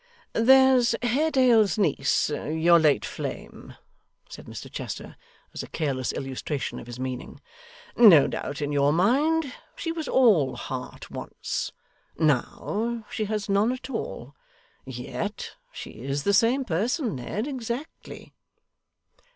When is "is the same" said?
15.91-16.65